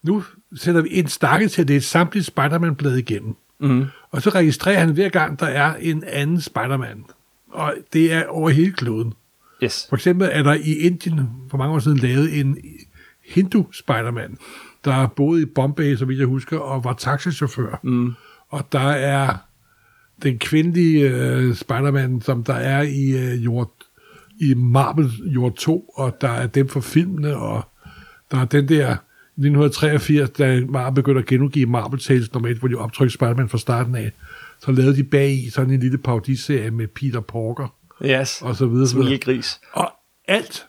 nu 0.02 0.25
sætter 0.57 0.81
vi 0.81 0.88
en 0.93 1.09
stakke 1.09 1.49
til 1.49 1.69
det 1.69 1.85
samtlige 1.85 2.25
Spider-Man-blad 2.25 2.97
igennem. 2.97 3.35
Mm. 3.59 3.87
Og 4.11 4.23
så 4.23 4.31
registrerer 4.31 4.79
han 4.79 4.90
hver 4.90 5.09
gang, 5.09 5.40
der 5.40 5.47
er 5.47 5.75
en 5.81 6.05
anden 6.07 6.40
Spider-Man. 6.40 7.05
Og 7.50 7.75
det 7.93 8.12
er 8.12 8.26
over 8.26 8.50
hele 8.50 8.73
kloden. 8.73 9.14
Yes. 9.64 9.87
For 9.88 9.97
eksempel 9.97 10.29
er 10.33 10.43
der 10.43 10.55
i 10.55 10.73
Indien 10.73 11.29
for 11.50 11.59
mange 11.59 11.75
år 11.75 11.79
siden 11.79 11.99
lavet 11.99 12.40
en 12.40 12.59
hindu 13.35 13.67
Spider-Man, 13.73 14.38
der 14.85 15.07
boede 15.07 15.43
i 15.43 15.45
Bombay, 15.45 15.97
så 15.97 16.05
vidt 16.05 16.19
jeg 16.19 16.26
husker, 16.26 16.59
og 16.59 16.85
var 16.85 16.93
taxichauffør. 16.93 17.81
Mm. 17.83 18.12
Og 18.49 18.73
der 18.73 18.90
er 18.90 19.37
den 20.23 20.38
kvindelige 20.38 21.11
øh, 21.11 21.55
Spider-Man, 21.55 22.21
som 22.21 22.45
der 22.45 22.55
er 22.55 22.83
i 22.83 23.11
øh, 23.11 23.45
jord, 23.45 23.73
i 24.40 24.55
Marvel 24.55 25.11
Jord 25.25 25.55
2, 25.55 25.93
og 25.95 26.17
der 26.21 26.29
er 26.29 26.47
dem 26.47 26.69
for 26.69 26.81
filmene, 26.81 27.37
og 27.37 27.62
der 28.31 28.38
er 28.38 28.45
den 28.45 28.69
der 28.69 28.97
1983, 29.37 30.31
da 30.31 30.62
Marvel 30.69 30.95
begyndte 30.95 31.21
at 31.21 31.26
genudgive 31.26 31.67
Marvel 31.67 32.00
Tales 32.00 32.33
normalt, 32.33 32.59
hvor 32.59 32.69
de 32.69 32.75
optrykker 32.75 33.12
Spider-Man 33.12 33.49
fra 33.49 33.59
starten 33.59 33.95
af. 33.95 34.12
Så 34.61 34.73
lavede 34.73 34.97
de 34.97 35.05
bag 35.05 35.33
i 35.33 35.50
sådan 35.50 35.71
en 35.71 35.81
lille 35.81 35.99
parodiserie 35.99 36.71
med 36.71 36.87
Peter 36.87 37.21
Parker, 37.21 37.75
Yes. 38.04 38.42
og 38.42 38.57
så 38.57 38.66
videre. 38.66 38.87
så 38.88 38.99
videre. 38.99 39.19
gris. 39.19 39.61
Og 39.73 39.92
alt, 40.28 40.66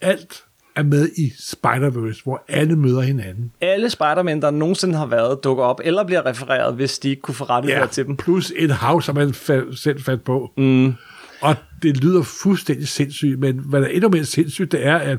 alt 0.00 0.44
er 0.76 0.82
med 0.82 1.08
i 1.08 1.32
Spider-Verse, 1.38 2.22
hvor 2.24 2.44
alle 2.48 2.76
møder 2.76 3.00
hinanden. 3.00 3.52
Alle 3.60 3.90
Spider-Man, 3.90 4.42
der 4.42 4.50
nogensinde 4.50 4.94
har 4.98 5.06
været, 5.06 5.44
dukker 5.44 5.64
op, 5.64 5.80
eller 5.84 6.04
bliver 6.04 6.26
refereret, 6.26 6.74
hvis 6.74 6.98
de 6.98 7.08
ikke 7.08 7.22
kunne 7.22 7.34
få 7.34 7.44
rettigheder 7.44 7.86
til 7.86 8.06
dem. 8.06 8.16
plus 8.16 8.52
et 8.56 8.70
hav, 8.70 9.02
som 9.02 9.14
man 9.14 9.28
fa- 9.28 9.76
selv 9.76 10.02
fandt 10.02 10.24
på. 10.24 10.50
Mm. 10.56 10.94
Og 11.40 11.56
det 11.82 11.96
lyder 11.96 12.22
fuldstændig 12.22 12.88
sindssygt, 12.88 13.38
men 13.38 13.58
hvad 13.58 13.80
der 13.80 13.86
er 13.86 13.90
endnu 13.90 14.08
mere 14.08 14.24
sindssygt, 14.24 14.72
det 14.72 14.86
er, 14.86 14.96
at 14.96 15.18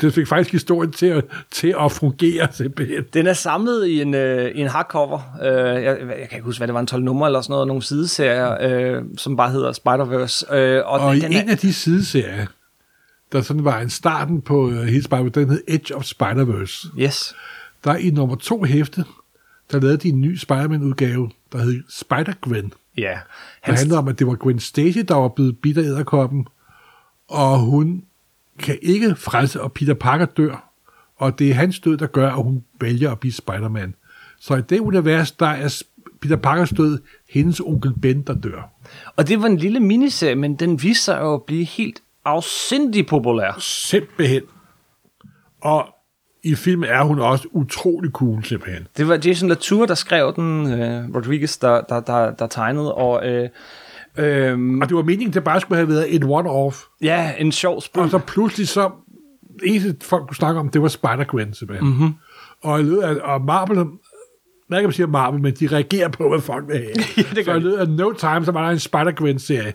det 0.00 0.14
fik 0.14 0.26
faktisk 0.26 0.52
historien 0.52 0.92
til 0.92 1.06
at, 1.06 1.24
til 1.50 1.74
at 1.80 1.92
fungere 1.92 2.48
simpelthen. 2.52 3.04
Den 3.12 3.26
er 3.26 3.32
samlet 3.32 3.86
i 3.86 4.02
en, 4.02 4.14
øh, 4.14 4.50
i 4.50 4.60
en 4.60 4.66
hardcover. 4.66 5.20
Øh, 5.42 5.82
jeg, 5.82 5.98
jeg 6.00 6.28
kan 6.28 6.28
ikke 6.32 6.44
huske, 6.44 6.60
hvad 6.60 6.68
det 6.68 6.74
var, 6.74 6.80
en 6.80 6.86
12 6.86 7.02
nummer 7.02 7.26
eller 7.26 7.40
sådan 7.40 7.52
noget, 7.52 7.66
nogle 7.66 7.82
sideserier, 7.82 8.56
øh, 8.60 9.02
som 9.16 9.36
bare 9.36 9.50
hedder 9.50 9.72
Spider-Verse. 9.72 10.54
Øh, 10.54 10.82
og 10.86 11.00
Og 11.00 11.16
i 11.16 11.20
den 11.20 11.32
en 11.32 11.48
er, 11.48 11.52
af 11.52 11.58
de 11.58 11.72
sideserier, 11.72 12.46
der 13.32 13.40
sådan 13.40 13.64
var 13.64 13.80
en 13.80 13.90
starten 13.90 14.40
på 14.40 14.64
uh, 14.64 14.72
hele 14.82 15.04
Spider-Verse, 15.12 15.28
den 15.40 15.50
hed 15.50 15.62
Edge 15.68 15.94
of 15.96 16.04
Spider-Verse. 16.04 16.88
yes. 16.98 17.34
Der 17.84 17.90
er 17.92 17.96
i 17.96 18.10
nummer 18.10 18.36
to 18.36 18.64
hæfte, 18.64 19.04
der 19.72 19.80
lavede 19.80 19.96
de 19.96 20.08
en 20.08 20.20
ny 20.20 20.36
Spider-Man-udgave, 20.36 21.30
der 21.52 21.58
hed 21.58 21.82
Spider-Gwen. 21.88 22.70
Ja. 22.96 23.10
Det 23.10 23.18
Han, 23.60 23.76
handler 23.76 23.98
om, 23.98 24.08
at 24.08 24.18
det 24.18 24.26
var 24.26 24.34
Gwen 24.34 24.58
Stacy, 24.60 24.98
der 25.08 25.14
var 25.14 25.28
blevet 25.28 25.58
bidt 25.58 25.78
af 25.78 25.82
æderkoppen, 25.82 26.46
og 27.28 27.58
hun 27.58 28.02
kan 28.58 28.78
ikke 28.82 29.16
frelse, 29.16 29.60
og 29.60 29.72
Peter 29.72 29.94
Parker 29.94 30.26
dør. 30.26 30.70
Og 31.16 31.38
det 31.38 31.50
er 31.50 31.54
hans 31.54 31.80
død, 31.80 31.96
der 31.96 32.06
gør, 32.06 32.28
at 32.28 32.42
hun 32.42 32.64
vælger 32.80 33.10
at 33.10 33.20
blive 33.20 33.32
Spider-Man. 33.32 33.94
Så 34.40 34.54
i 34.54 34.60
det 34.60 34.80
univers, 34.80 35.32
der 35.32 35.46
er 35.46 35.82
Peter 36.20 36.36
Parkers 36.36 36.70
død 36.70 36.98
hendes 37.30 37.60
onkel 37.60 37.92
Ben, 38.02 38.22
der 38.22 38.34
dør. 38.34 38.70
og 39.16 39.28
det 39.28 39.40
var 39.42 39.46
en 39.46 39.56
lille 39.56 39.80
miniserie, 39.80 40.34
men 40.34 40.54
den 40.54 40.82
viste 40.82 41.04
sig 41.04 41.20
jo 41.20 41.34
at 41.34 41.42
blive 41.42 41.64
helt 41.64 42.02
afsindig 42.24 43.06
populær. 43.06 43.56
Simpelthen. 43.60 44.42
Og 45.60 45.94
i 46.42 46.54
filmen 46.54 46.88
er 46.88 47.02
hun 47.02 47.18
også 47.18 47.48
utrolig 47.52 48.10
cool, 48.10 48.44
simpelthen. 48.44 48.86
Det 48.96 49.08
var 49.08 49.20
Jason 49.24 49.48
Latour, 49.48 49.86
der 49.86 49.94
skrev 49.94 50.32
den, 50.36 50.72
øh, 50.72 51.14
Rodriguez, 51.14 51.58
der, 51.58 51.80
der, 51.80 52.00
der, 52.00 52.30
der 52.30 52.46
tegnede, 52.46 52.94
og 52.94 53.26
øh, 53.28 53.48
øh, 54.18 54.78
Og 54.82 54.88
det 54.88 54.96
var 54.96 55.02
meningen, 55.02 55.32
det 55.34 55.44
bare 55.44 55.60
skulle 55.60 55.76
have 55.78 55.88
været 55.88 56.14
et 56.14 56.24
one-off. 56.24 56.96
ja, 57.02 57.32
en 57.38 57.52
sjov 57.52 57.80
spil. 57.80 58.02
Og 58.02 58.10
så 58.10 58.18
pludselig 58.18 58.68
så, 58.68 58.90
eneste 59.64 59.96
folk 60.06 60.26
kunne 60.26 60.36
snakke 60.36 60.60
om, 60.60 60.68
det 60.68 60.82
var 60.82 60.88
Spider-Gwen 60.88 61.52
simpelthen. 61.54 61.88
Mm-hmm. 61.88 62.14
Og, 62.62 62.80
og 63.22 63.44
Marvel, 63.44 63.76
jeg 63.76 63.86
ved 64.70 64.78
ikke, 64.78 64.86
om 64.86 64.90
jeg 64.90 64.94
siger 64.94 65.06
Marvel, 65.06 65.40
men 65.42 65.54
de 65.54 65.66
reagerer 65.66 66.08
på, 66.08 66.28
hvad 66.28 66.40
folk 66.40 66.68
vil 66.68 66.76
have. 66.76 66.88
Ja, 67.16 67.22
det 67.34 67.44
så 67.44 67.54
i 67.54 67.60
løbet 67.60 67.76
af 67.76 67.88
no 67.88 68.12
time, 68.12 68.44
så 68.44 68.52
var 68.52 68.62
der 68.64 68.70
en 68.70 68.78
Spider-Gwen-serie. 68.78 69.72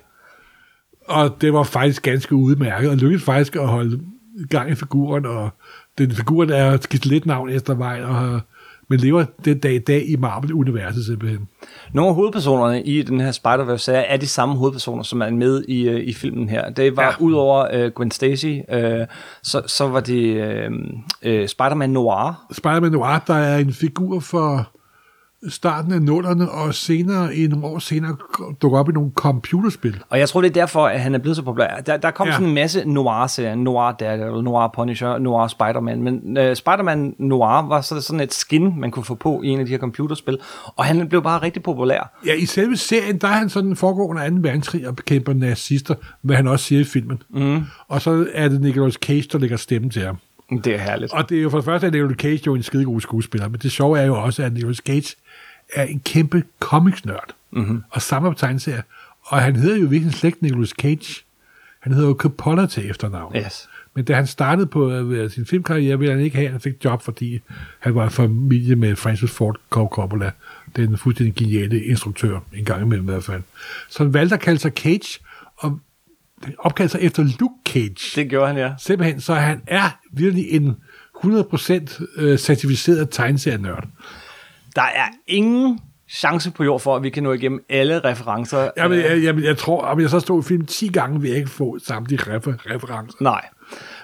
Og 1.08 1.38
det 1.42 1.54
var 1.54 1.64
faktisk 1.64 2.02
ganske 2.04 2.36
udmærket, 2.36 2.90
og 2.90 2.98
lykkedes 2.98 3.24
faktisk 3.24 3.56
at 3.56 3.68
holde 3.68 4.02
gang 4.50 4.72
i 4.72 4.76
figuren, 4.76 5.26
og 5.26 5.50
den 5.98 6.12
figuren 6.12 6.50
er 6.50 6.78
skiftet 6.82 7.06
lidt 7.12 7.26
navn 7.26 7.50
efter 7.50 7.74
vej, 7.74 8.02
og 8.04 8.16
har- 8.16 8.42
men 8.90 9.00
lever 9.00 9.26
den 9.46 9.60
dag 9.60 9.74
i 9.74 9.80
dag 9.80 10.10
i 10.10 10.16
Marvel-universet 10.16 11.06
simpelthen. 11.06 11.48
Nogle 11.94 12.10
af 12.10 12.16
hovedpersonerne 12.16 12.84
i 12.84 13.02
den 13.02 13.20
her 13.22 13.32
Spider-Verse 13.32 13.92
er 13.92 14.18
de 14.18 14.28
samme 14.28 14.56
hovedpersoner, 14.56 15.04
som 15.04 15.22
er 15.22 15.30
med 15.30 15.64
i, 15.68 15.90
øh, 15.90 16.00
i 16.08 16.14
filmen 16.14 16.50
her. 16.50 16.70
Det 16.70 16.98
var 16.98 17.04
Ja. 17.04 17.10
udover 17.20 17.68
øh, 17.74 17.92
Gwen 17.96 18.12
Stacy, 18.12 18.58
øh, 18.72 19.08
så, 19.44 19.62
så 19.68 19.88
var 19.88 20.00
det 20.00 20.24
øh, 20.36 20.72
øh, 21.24 21.48
Spider-Man 21.48 21.90
Noir. 21.90 22.46
Spider-Man 22.52 22.92
Noir, 22.92 23.24
der 23.28 23.34
er 23.34 23.58
en 23.58 23.74
figur 23.74 24.20
for 24.20 24.70
starten 25.50 25.92
af 25.92 26.02
nullerne, 26.02 26.52
og 26.52 26.74
senere, 26.74 27.36
i 27.36 27.48
nogle 27.48 27.66
år 27.66 27.80
senere, 27.80 28.16
dukker 28.62 28.80
op 28.80 28.90
i 28.90 28.92
nogle 28.92 29.12
computerspil. 29.16 30.04
Og 30.10 30.20
jeg 30.20 30.30
tror, 30.30 30.42
det 30.42 30.50
er 30.50 30.54
derfor, 30.54 30.88
at 30.88 31.00
han 31.02 31.16
er 31.16 31.20
blevet 31.20 31.36
så 31.36 31.42
populær. 31.44 31.82
Der, 31.86 31.98
der 31.98 32.12
kom 32.12 32.28
Ja. 32.28 32.34
sådan 32.34 32.48
en 32.48 32.54
masse 32.54 32.84
Noir-serier. 32.86 33.56
Noir 33.56 33.92
Daredevil, 33.92 34.44
Noir 34.44 34.72
Punisher, 34.76 35.18
Noir 35.18 35.48
Spider-Man. 35.48 36.04
Men 36.04 36.38
øh, 36.38 36.56
Spider-Man 36.56 37.16
Noir 37.20 37.68
var 37.68 37.82
så 37.82 38.02
sådan 38.02 38.20
et 38.20 38.34
skin, 38.34 38.80
man 38.80 38.92
kunne 38.92 39.06
få 39.06 39.16
på 39.16 39.42
i 39.44 39.48
en 39.48 39.60
af 39.60 39.66
de 39.66 39.72
her 39.72 39.80
computerspil. 39.80 40.38
Og 40.76 40.86
han 40.86 41.10
blev 41.10 41.24
bare 41.24 41.42
rigtig 41.42 41.64
populær. 41.64 42.20
Ja, 42.26 42.34
i 42.34 42.46
selve 42.46 42.78
serien, 42.78 43.18
der 43.18 43.28
er 43.28 43.32
han 43.32 43.50
sådan 43.50 43.76
foregående 43.76 44.30
2. 44.30 44.36
verdenskrig 44.42 44.88
og 44.88 44.96
bekæmper 44.96 45.34
nazister, 45.34 45.96
hvad 46.22 46.36
han 46.36 46.48
også 46.48 46.66
siger 46.66 46.82
i 46.82 46.84
filmen. 46.84 47.22
Mm. 47.30 47.62
Og 47.88 48.02
så 48.02 48.28
er 48.34 48.48
det 48.48 48.62
Nicolas 48.62 48.94
Cage, 48.94 49.24
der 49.32 49.38
lægger 49.40 49.58
stemme 49.58 49.90
til 49.90 50.02
ham. 50.02 50.18
Det 50.50 50.68
er 50.68 50.78
herligt. 50.78 51.14
Og 51.14 51.30
det 51.30 51.38
er 51.38 51.42
jo 51.42 51.50
for 51.50 51.58
det 51.58 51.66
første, 51.66 51.88
at 51.88 51.94
Nicolas 51.94 52.18
Cage 52.18 52.42
jo 52.46 52.56
en 52.56 52.64
skidegod 52.64 53.02
skuespiller, 53.02 53.48
men 53.48 53.60
det 53.60 53.72
sjove 53.72 54.00
er 54.00 54.06
jo 54.06 54.22
også, 54.22 54.44
at 54.44 54.54
Nicolas 54.54 54.78
Cage 54.78 55.16
er 55.74 55.84
en 55.84 56.00
kæmpe 56.00 56.44
comics-nørd, 56.60 57.36
mm-hmm. 57.52 57.84
og 57.90 58.02
samler 58.02 58.32
på 58.32 58.38
tegneserier. 58.38 58.82
Og 59.24 59.42
han 59.42 59.56
hedder 59.56 59.78
jo 59.78 59.88
virkelig 59.88 60.14
slægt 60.14 60.42
Nicolas 60.42 60.70
Cage. 60.70 61.24
Han 61.80 61.94
hedder 61.94 62.08
jo 62.08 62.16
Coppola 62.20 62.66
til 62.66 62.90
efternavn. 62.90 63.36
Yes. 63.36 63.70
Men 63.96 64.06
da 64.06 64.16
han 64.16 64.28
startede 64.28 64.68
på 64.68 64.92
øh, 64.92 65.32
sin 65.32 65.46
filmkarriere, 65.46 66.00
ville 66.00 66.14
han 66.14 66.24
ikke 66.24 66.36
have, 66.36 66.46
at 66.46 66.52
han 66.52 66.62
fik 66.62 66.86
job, 66.86 67.02
fordi 67.02 67.40
han 67.80 67.96
var 67.96 68.10
familie 68.10 68.76
med 68.76 68.96
Francis 68.96 69.32
Ford 69.32 69.60
Coppola, 69.70 70.32
den 70.76 70.98
fuldstændig 70.98 71.36
geniale 71.36 71.84
instruktør, 71.84 72.40
en 72.54 72.66
gang 72.66 72.82
imellem 72.82 73.08
i 73.08 73.12
hvert 73.12 73.24
fald. 73.24 73.42
Så 73.90 74.04
han 74.04 74.14
valgte 74.14 74.36
at 74.36 74.42
kalde 74.42 74.60
sig 74.60 74.72
Cage, 74.72 75.20
og 75.58 75.80
opkaldte 76.60 76.92
sig 76.92 77.02
efter 77.02 77.24
Luke 77.40 77.56
Cage. 77.70 78.22
Det 78.22 78.30
gjorde 78.30 78.48
han, 78.48 78.58
ja. 78.58 78.74
Simpelthen, 78.80 79.22
så 79.22 79.34
han 79.34 79.62
er 79.68 80.00
virkelig 80.14 80.46
en 80.52 80.76
100% 81.26 82.04
øh, 82.18 82.38
certificeret 82.38 83.10
tegneserienørd. 83.10 83.88
Der 84.76 84.82
er 84.82 85.08
ingen 85.28 85.80
chance 86.10 86.52
på 86.52 86.64
jord 86.64 86.80
for, 86.80 86.96
at 86.96 87.04
vi 87.04 87.10
kan 87.10 87.24
nå 87.24 87.34
igennem 87.34 87.66
alle 87.70 88.00
referencer. 88.00 88.70
Jamen, 88.78 89.00
jeg, 89.00 89.24
jeg, 89.24 89.44
jeg 89.44 89.58
tror, 89.58 89.82
om 89.82 90.00
jeg 90.00 90.10
så 90.10 90.20
stod 90.20 90.44
i 90.44 90.48
film 90.48 90.66
10 90.66 90.88
gange, 90.88 91.22
vil 91.22 91.30
jeg 91.30 91.38
ikke 91.38 91.50
få 91.50 91.78
samtlige 91.86 92.20
refer- 92.22 92.74
referencer. 92.76 93.18
Nej. 93.22 93.46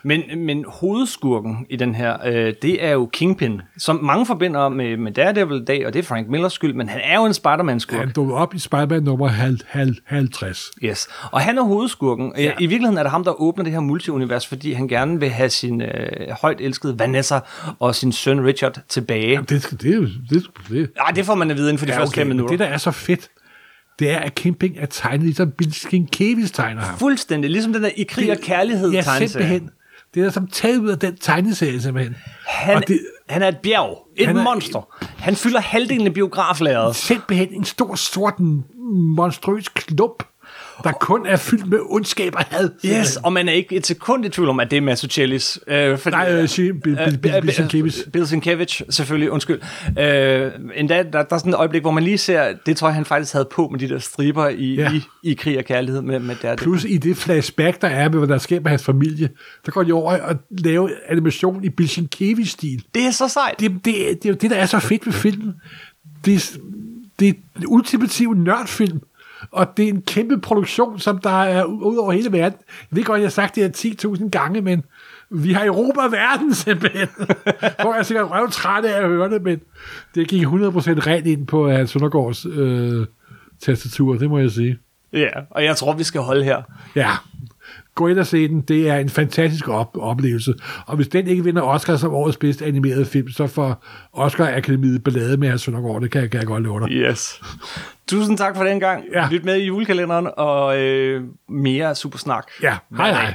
Men, 0.03 0.21
men 0.37 0.65
hovedskurken 0.67 1.65
i 1.69 1.75
den 1.75 1.95
her, 1.95 2.17
øh, 2.25 2.53
det 2.61 2.83
er 2.85 2.91
jo 2.91 3.09
Kingpin, 3.13 3.61
som 3.77 3.95
mange 4.03 4.25
forbinder 4.25 4.69
med, 4.69 4.97
med 4.97 5.11
Daredevil 5.11 5.61
i 5.61 5.65
dag, 5.65 5.87
og 5.87 5.93
det 5.93 5.99
er 5.99 6.03
Frank 6.03 6.27
Millers 6.29 6.53
skyld, 6.53 6.73
men 6.73 6.89
han 6.89 7.01
er 7.03 7.15
jo 7.15 7.25
en 7.25 7.33
Spider-Man-skurk. 7.33 7.99
Han 7.99 8.11
dukkede 8.11 8.37
op 8.37 8.53
i 8.53 8.59
Spider-Man 8.59 9.03
nummer 9.03 9.27
hal- 9.27 9.61
hal- 9.67 9.99
50. 10.05 10.71
Yes. 10.83 11.07
Og 11.31 11.41
han 11.41 11.57
er 11.57 11.63
hovedskurken. 11.63 12.33
Ja. 12.37 12.51
I 12.59 12.65
virkeligheden 12.65 12.97
er 12.97 13.03
det 13.03 13.11
ham, 13.11 13.23
der 13.23 13.41
åbner 13.41 13.63
det 13.63 13.73
her 13.73 13.79
multiunivers, 13.79 14.47
fordi 14.47 14.73
han 14.73 14.87
gerne 14.87 15.19
vil 15.19 15.29
have 15.29 15.49
sin 15.49 15.81
øh, 15.81 15.87
højt 16.41 16.61
elskede 16.61 16.99
Vanessa 16.99 17.39
og 17.79 17.95
sin 17.95 18.11
søn 18.11 18.45
Richard 18.45 18.79
tilbage. 18.89 19.29
Jamen, 19.31 19.45
det, 19.49 19.67
det, 19.71 19.81
det, 20.29 20.43
det, 20.69 20.89
Nej, 20.97 21.11
det 21.15 21.25
får 21.25 21.35
man 21.35 21.51
at 21.51 21.57
vide 21.57 21.69
inden 21.69 21.79
for 21.79 21.85
de 21.85 21.91
ja, 21.91 21.99
første 21.99 22.15
fem 22.15 22.27
men 22.27 22.37
minutter. 22.37 22.57
det, 22.57 22.59
der 22.67 22.73
er 22.73 22.77
så 22.77 22.91
fedt, 22.91 23.29
det 23.99 24.11
er, 24.11 24.19
at 24.19 24.35
Kimping 24.35 24.75
er 24.77 24.85
tegnet 24.85 25.21
ligesom 25.23 25.51
Bill 25.51 25.73
Sienkiewicz 25.73 26.51
tegner 26.51 26.81
ham. 26.81 26.97
Fuldstændig, 26.99 27.49
ligesom 27.51 27.73
den 27.73 27.83
der 27.83 27.89
i 27.97 28.03
krig 28.03 28.31
og 28.31 28.37
kærlighed 28.37 28.91
Ja, 28.91 29.01
simpelthen. 29.27 29.69
Det 30.13 30.23
er 30.25 30.29
som 30.29 30.47
taget 30.47 30.77
ud 30.77 30.89
af 30.89 30.99
den 30.99 31.17
tegneserie, 31.17 31.81
simpelthen. 31.81 32.15
Han, 32.47 32.75
Og 32.75 32.87
det, 32.87 32.99
han 33.29 33.41
er 33.41 33.47
et 33.47 33.57
bjerg, 33.57 34.07
et 34.17 34.27
Han 34.27 34.37
er- 34.37 34.43
monster. 34.43 35.05
Han 35.17 35.35
fylder 35.35 35.59
halvdelen 35.59 36.07
af 36.07 36.13
biograflageret. 36.13 36.95
simpelthen 36.95 37.53
en 37.53 37.63
stor, 37.65 37.95
sort, 37.95 38.33
monstrøs 38.93 39.67
klump, 39.69 40.23
der 40.83 40.91
kun 40.91 41.25
er 41.25 41.35
fyldt 41.37 41.67
med 41.67 41.79
ondskab 41.89 42.33
og 42.35 42.43
had. 42.49 42.69
Yes, 42.85 43.15
og 43.17 43.33
man 43.33 43.49
er 43.49 43.53
ikke 43.53 43.75
et 43.75 43.87
sekund 43.87 44.25
i 44.25 44.29
tvivl 44.29 44.49
om, 44.49 44.59
at 44.59 44.71
det 44.71 44.77
er 44.77 44.81
Mazzucchellis. 44.81 45.59
Øh, 45.67 45.97
fordi, 45.97 46.15
Nej, 46.15 46.31
øh, 46.31 46.81
Bill 47.41 47.51
Sienkiewicz. 47.53 47.97
Bill 48.13 48.27
Sienkiewicz, 48.27 48.81
selvfølgelig, 48.89 49.31
undskyld. 49.31 49.59
Øh, 49.99 50.51
endda, 50.75 51.03
der, 51.03 51.23
der 51.23 51.35
er 51.35 51.37
sådan 51.37 51.53
et 51.53 51.57
øjeblik, 51.57 51.81
hvor 51.81 51.91
man 51.91 52.03
lige 52.03 52.17
ser, 52.17 52.53
det 52.65 52.77
tror 52.77 52.87
jeg, 52.87 52.95
han 52.95 53.05
faktisk 53.05 53.33
havde 53.33 53.47
på 53.51 53.67
med 53.71 53.79
de 53.79 53.89
der 53.89 53.99
striber 53.99 54.47
i, 54.47 54.75
Ja. 54.75 54.91
i, 54.93 55.01
i 55.23 55.33
krig 55.33 55.57
og 55.57 55.63
kærlighed 55.65 56.01
med, 56.01 56.19
med 56.19 56.35
der. 56.41 56.55
Plus 56.55 56.83
i 56.83 56.97
det 56.97 57.17
flashback, 57.17 57.81
der 57.81 57.87
er 57.87 58.09
med, 58.09 58.17
hvad 58.19 58.27
der 58.27 58.37
sker 58.37 58.59
med 58.59 58.69
hans 58.69 58.83
familie, 58.83 59.29
der 59.65 59.71
går 59.71 59.83
de 59.83 59.93
over 59.93 60.17
og 60.21 60.35
lave 60.57 60.89
animation 61.07 61.63
i 61.63 61.69
Bill 61.69 61.89
Sienkiewicz-stil. 61.89 62.83
Det 62.95 63.05
er 63.05 63.11
så 63.11 63.27
sejt. 63.27 63.59
Det, 63.59 63.71
det, 63.71 63.83
det 63.85 64.25
er 64.25 64.29
jo 64.29 64.35
det, 64.41 64.49
der 64.51 64.55
er 64.57 64.65
så 64.65 64.79
fedt 64.79 65.05
ved 65.05 65.13
filmen. 65.13 65.53
Det, 66.25 66.57
det 67.19 67.27
er 67.27 67.33
en 67.57 67.63
ultimativ 67.67 68.33
nørdfilm, 68.33 68.99
og 69.51 69.67
det 69.77 69.85
er 69.85 69.89
en 69.89 70.01
kæmpe 70.01 70.37
produktion, 70.37 70.99
som 70.99 71.17
der 71.17 71.43
er 71.43 71.63
ud 71.63 71.97
over 71.97 72.11
hele 72.11 72.31
verden. 72.31 72.59
Jeg 72.91 72.97
ved 72.97 73.03
godt, 73.03 73.19
jeg 73.19 73.25
har 73.25 73.31
sagt 73.31 73.55
det 73.55 73.63
her 73.63 74.15
10.000 74.15 74.29
gange, 74.29 74.61
men 74.61 74.83
vi 75.29 75.53
har 75.53 75.65
Europa 75.65 76.01
verden 76.01 76.53
simpelthen. 76.65 77.07
Hvor 77.81 77.93
jeg 77.93 77.99
er 77.99 78.03
sikkert 78.03 78.31
røvtræt 78.31 78.85
af 78.85 79.01
at 79.01 79.07
høre 79.07 79.29
det, 79.29 79.41
men 79.41 79.59
det 80.15 80.27
gik 80.27 80.45
100% 80.45 80.49
rent 80.49 81.27
ind 81.27 81.47
på 81.47 81.69
Hans 81.69 81.91
Søndergaards 81.91 82.45
øh, 82.45 83.05
tastatur, 83.59 84.15
det 84.17 84.29
må 84.29 84.39
jeg 84.39 84.51
sige. 84.51 84.77
Ja, 85.13 85.29
og 85.49 85.63
jeg 85.63 85.75
tror, 85.75 85.93
vi 85.93 86.03
skal 86.03 86.21
holde 86.21 86.43
her. 86.43 86.61
Ja, 86.95 87.11
gå 87.99 88.07
ind 88.07 88.19
og 88.19 88.27
se 88.27 88.47
den. 88.47 88.61
Det 88.61 88.89
er 88.89 88.95
en 88.95 89.09
fantastisk 89.09 89.67
op- 89.67 89.97
oplevelse. 89.99 90.53
Og 90.85 90.95
hvis 90.95 91.07
den 91.07 91.27
ikke 91.27 91.43
vinder 91.43 91.61
Oscar 91.61 91.95
som 91.95 92.13
årets 92.13 92.37
bedste 92.37 92.65
animerede 92.65 93.05
film, 93.05 93.29
så 93.29 93.47
får 93.47 93.85
Oscar-akademiet 94.13 95.03
ballade 95.03 95.37
med 95.37 95.47
at 95.47 95.59
Søndergaard. 95.59 96.01
Det 96.01 96.11
kan 96.11 96.21
jeg, 96.21 96.31
kan 96.31 96.39
jeg 96.39 96.47
godt 96.47 96.63
love 96.63 96.79
dig. 96.79 96.91
Yes. 96.91 97.41
Tusind 98.09 98.37
tak 98.37 98.55
for 98.57 98.63
den 98.63 98.79
gang. 98.79 99.03
Ja. 99.13 99.27
Lyt 99.31 99.45
med 99.45 99.55
i 99.55 99.65
julekalenderen, 99.65 100.27
og 100.37 100.79
øh, 100.81 101.23
mere 101.49 101.95
supersnak. 101.95 102.43
Ja, 102.63 102.77
hej 102.97 103.11
hej. 103.11 103.33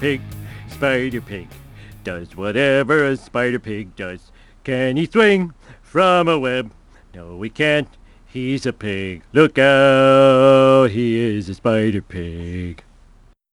Pig, 0.00 0.20
Spider 0.68 1.20
Pig, 1.20 1.48
does 2.04 2.36
whatever 2.36 3.04
a 3.04 3.16
Spider 3.16 3.58
Pig 3.58 3.96
does. 3.96 4.30
Can 4.62 4.96
he 4.96 5.06
swing 5.06 5.52
from 5.82 6.28
a 6.28 6.38
web? 6.38 6.70
No, 7.14 7.42
he 7.42 7.50
can't. 7.50 7.88
He's 8.24 8.64
a 8.64 8.72
pig. 8.72 9.22
Look 9.32 9.58
out, 9.58 10.90
he 10.90 11.18
is 11.18 11.48
a 11.48 11.54
Spider 11.54 12.02
Pig. 12.02 12.84